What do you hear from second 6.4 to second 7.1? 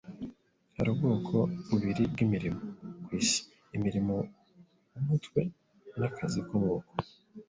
kamaboko;